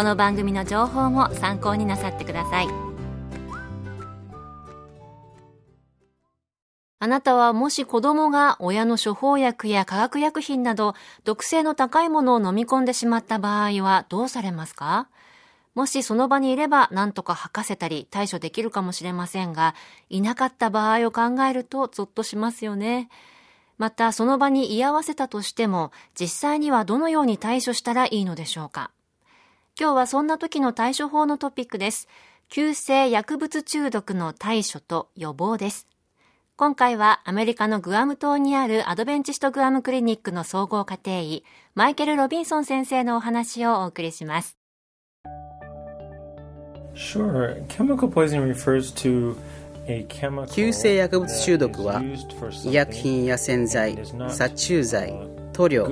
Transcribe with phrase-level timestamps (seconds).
[0.00, 2.68] この番組の情報も参考になさってください。
[7.00, 15.10] あなたはもし子供が親の処方薬や化学薬品など毒性の高いものを飲み込んでしまった場合はどうされますか？
[15.74, 19.74] もしその場にいれば何とか吐かせたり対処できるかもしれませんが、
[20.08, 23.10] いなかった場合を考えるとゾッとしますよね。
[23.76, 28.92] またその場に居合わせたとしても実際にはどのように対処したらいいのでしょうか？
[29.78, 32.08] 今日はそんな時の対処法のトピックです。
[32.48, 35.86] 急性薬物中毒の対処と予防です。
[36.56, 44.58] 今回はアメリカのグアム島にあるアドベンチストグアムクリニックの総合家庭医マイケル・ロビンソン先生のお話をお送りします。
[46.94, 47.66] Sure.
[47.68, 49.36] Chemical poisoning refers to
[50.52, 52.02] 急性薬物中毒は
[52.64, 53.98] 医薬品や洗剤
[54.28, 55.90] 殺虫剤塗料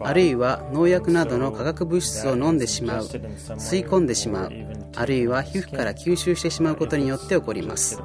[0.00, 4.52] あるいは農薬などの化学物質を飲んでしまう吸い込んでしまう
[4.96, 8.02] あるいは皮膚から吸収してしまうことによって起こります。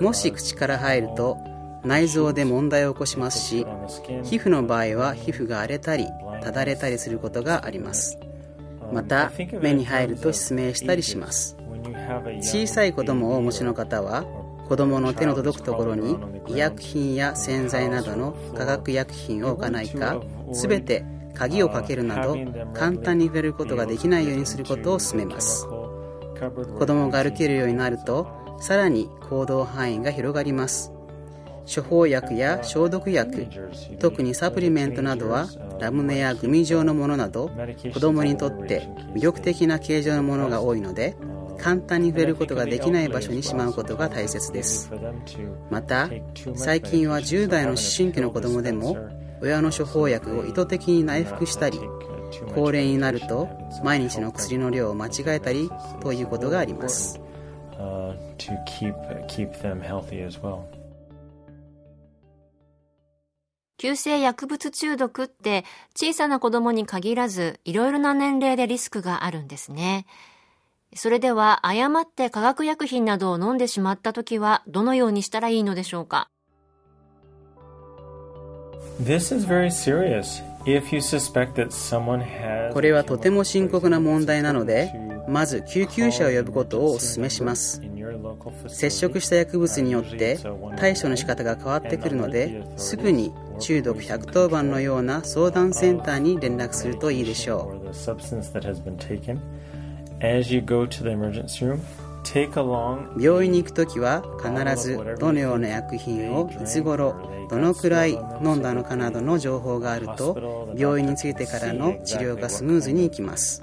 [0.00, 1.38] もし口から入ると
[1.82, 3.66] 内臓で問題を起こしますし
[4.24, 6.06] 皮膚の場合は皮膚が荒れたり
[6.42, 8.18] ただれたりすることがあります。
[8.92, 11.56] また目に入ると失明したりします。
[12.40, 14.24] 小さい子供をお持ちの方は
[14.68, 16.16] 子供の手の届くところに
[16.48, 20.20] 医薬品や洗剤などの化学薬品を置かないか
[20.52, 21.04] 全て
[21.34, 22.36] 鍵をかけるなど
[22.74, 25.66] 簡単に触れることができないようにすることを勧めます。
[25.66, 28.26] 子供が歩けるようになると
[28.58, 30.92] さらに行動範囲が広がります。
[31.72, 33.48] 処方薬や消毒薬
[33.98, 35.48] 特にサプリメントなどは
[35.80, 37.50] ラムネやグミ状のものなど
[37.92, 38.82] 子供にとって
[39.14, 41.16] 魅力的な形状のものが多いので
[41.66, 44.88] 簡単に触れることができない場所にしまうことが大切です
[45.68, 46.08] また
[46.54, 48.96] 最近は10代の思春期の子供でも
[49.42, 51.80] 親の処方薬を意図的に内服したり
[52.54, 53.48] 高齢になると
[53.82, 55.68] 毎日の薬の量を間違えたり
[56.02, 57.20] ということがあります
[63.76, 65.64] 急性薬物中毒って
[65.96, 70.06] 小さな子供に限らずいろいろな年齢でリスクがあるんですね。
[70.96, 76.30] それでは誤って化学薬品などを飲んでしまった時はどのようにしたらいいのでしょうか？
[82.72, 84.90] これはとても深刻な問題なので
[85.28, 87.82] まず救急車を呼ぶことをお勧めします。
[88.68, 90.38] 接触した薬物によって
[90.76, 97.92] 対処の仕方が変わってくるのですぐに中毒110番のような相談センターに連絡するといいでしょう
[103.18, 107.14] 病院に行く時は必ずどのような薬品をいつ頃
[107.48, 113.62] どのくらい飲んだのかなどの情報があると病院に着いてからの治療がスムーズにいきます。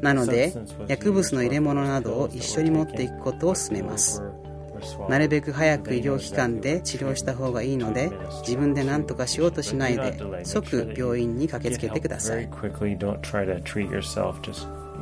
[0.00, 0.52] なので
[0.88, 4.22] 薬物の入れ物などを一緒に持っていくことを勧めます。
[5.08, 8.10] なるべく早く医療機関で治療した方がいいので
[8.46, 12.48] 自分で何とかしようとしないで即病院に駆けつけてください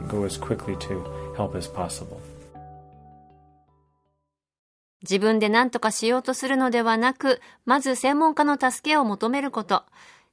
[0.09, 1.03] go as quickly to
[1.37, 2.19] help as possible.
[5.03, 9.85] 自分で何とかしようとするのではなく、まず専門家の助けを求めること。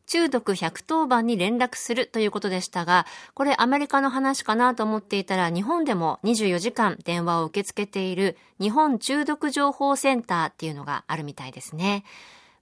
[0.05, 3.05] 中毒110番に連絡するということでしたが、
[3.35, 12.03] これアメリカの話かなと思っていたら、日本でも24時間電話を受け付けている日本中毒情報センターっていうのがあるみたいですね。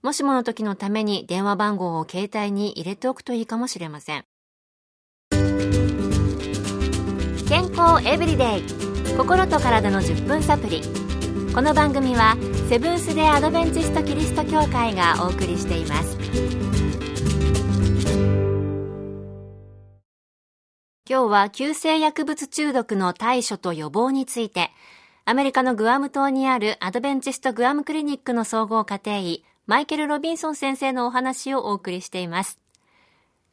[0.02, 4.24] もしもの時のために電話番号を携帯に入れておくといいかもしれません。
[7.78, 8.62] 康エブリデイ
[9.16, 10.82] 心と体の10分サプリ
[11.54, 12.36] この番組は
[12.68, 16.18] セブンス・デ・アドベンチスト・キリスト教会がお送りしています。
[21.08, 24.72] 今日は急性薬物中毒の対処と予防について
[25.24, 32.58] アメリカのグアム島にあるアドベンチストグアムクリニックの総合家庭医、マイケル・ロビンソン先生のお話をお送りしています。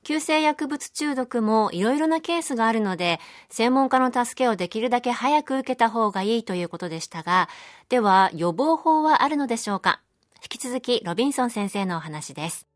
[0.06, 3.20] 急性薬物中毒もいろいろなケースがあるので、
[3.50, 7.50] 専門家の助けをできるだけ早く受けた方がいいということでしたが、
[7.90, 10.02] では予防法はあるのでしょうか？
[10.44, 12.68] 引き続きロビンソン先生のお話です。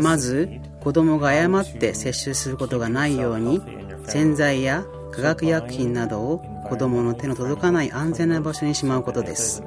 [0.00, 0.48] まず
[0.80, 3.60] 子供が誤って摂取することがないように
[4.06, 6.38] 洗剤や化学薬品などを
[6.68, 9.62] 子供の手の届かない安全な場所にしまうことです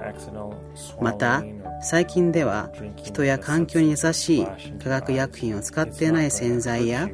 [1.02, 1.44] また
[1.81, 4.46] 最近では人や環境に優しい
[4.84, 7.10] 化学薬品を使っていない洗剤や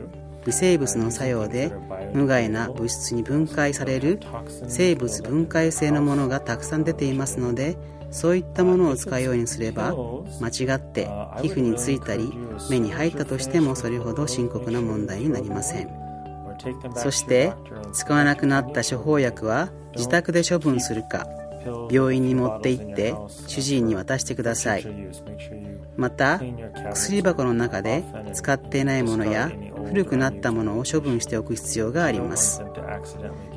[0.46, 1.72] 微生物の作用で
[2.14, 4.20] 無害な物質に分解される
[4.68, 7.78] 生物分解性のものがたくさん出ていますので
[8.12, 9.94] そういったものを使うようにすれば
[10.40, 11.06] 間違って
[11.42, 12.32] 皮膚についたり
[12.70, 16.06] 目に入ったとしてもそれほど深刻な問題になりません。
[16.96, 17.54] そして
[17.94, 21.28] 使わなくなった処方薬は自宅で処分するか
[21.92, 23.16] 病院に持って行って
[23.48, 24.86] 主治医に渡してください。
[25.96, 26.42] また
[26.94, 28.04] 薬箱の中で
[28.34, 29.52] 使っていないものや
[29.88, 32.62] 古くなったものを処分しておく必要があります。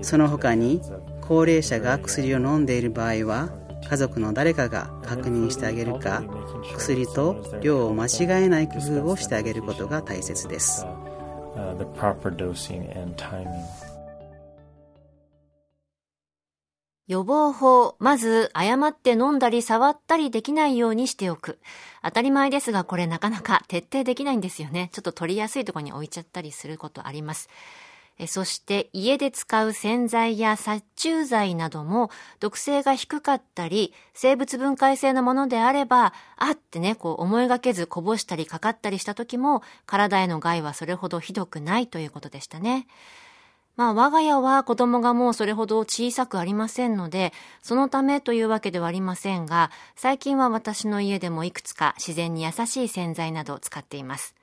[0.02, 0.81] その他に
[1.20, 3.50] 高齢者が薬を飲んでいる場合は
[3.88, 6.22] 家族の誰かが確認してあげるか
[6.76, 10.87] 薬と量を間違えない工夫をしてあげることが大切です。
[17.08, 17.96] 予防法。
[17.99, 21.58] まず、誤って飲んだり触ったりできないようにしておく。
[22.05, 24.90] 当たり前ですが、これなかなか徹底できないんですよね。
[24.93, 27.49] ちょっと取りやすいところに置いちゃったりすることあります。
[28.26, 32.10] そして家で使う洗剤や殺虫剤なども
[32.40, 42.88] 毒性が低かったり生物分解性のものであればあってねこう思いがけずこぼしたりかかったりした時も体への害はそれほどひどくないということでしたね。
[43.78, 47.32] まあ我が家は子供がもうそれほど小さくありませんので、
[47.62, 54.34] そのためというわけではありませんが、最近は私の家でもいくつか自然に優しい洗剤などを使っています。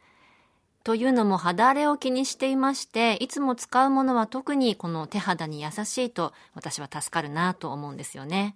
[0.85, 8.55] というのも肌荒れを気にしていまして、いつも使うものは特にこの手肌に優しいと私は助かるなと思うんですよね。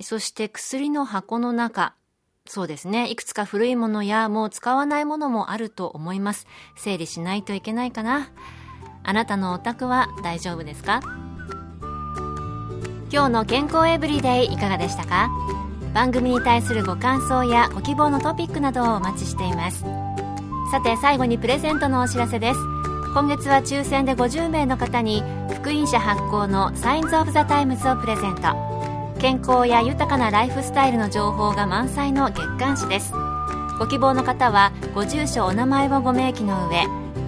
[0.00, 1.94] そして薬の箱の中、
[2.46, 3.08] そうですね。
[3.10, 6.48] いくつか古いものやもう使わないものもあると思います。
[6.74, 8.32] 整理しないといけないかな。
[9.02, 11.00] あなたのお宅は大丈夫ですか？
[13.10, 15.30] 今日の健康エブリデイいかがでしたか？
[15.94, 19.84] 番組に対するご感想やご希望のトピックなどをお待ちしています。
[20.70, 22.60] さて最後にプレゼントのお知らせです。
[23.14, 25.22] 今月は抽選で50名の方に
[25.54, 28.68] 福音社発行のサインズ・オブ・ザ・タイムズをプレゼント。
[29.18, 33.14] 健康や豊かなライフスタイルの情報が満載の月刊誌です。
[33.78, 36.86] ご希望の方はご住所お名前をご明記の上